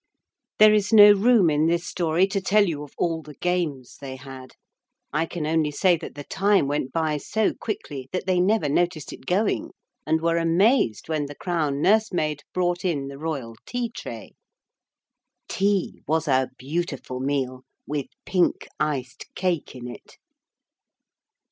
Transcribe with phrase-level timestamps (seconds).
[0.57, 4.15] There is no room in this story to tell you of all the games they
[4.15, 4.55] had.
[5.13, 9.13] I can only say that the time went by so quickly that they never noticed
[9.13, 9.69] it going,
[10.07, 14.31] and were amazed when the Crown nursemaid brought in the royal tea tray.
[15.47, 20.17] Tea was a beautiful meal with pink iced cake in it.